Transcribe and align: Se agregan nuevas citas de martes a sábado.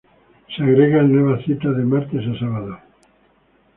Se 0.55 0.63
agregan 0.63 1.11
nuevas 1.13 1.43
citas 1.45 1.77
de 1.77 1.83
martes 1.85 2.23
a 2.27 2.39
sábado. 2.39 2.75